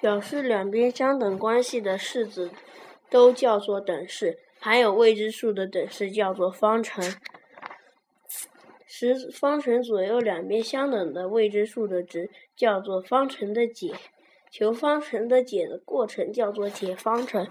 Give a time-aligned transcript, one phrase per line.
[0.00, 2.50] 表示两边相等关系的式子
[3.10, 4.38] 都叫做等式。
[4.60, 7.14] 含有未知数的等式叫做方程。
[8.86, 13.94] 使方程左右两边相等的未知数的值叫做方程的解。
[14.50, 17.46] 求方程的解的过程叫做解方程。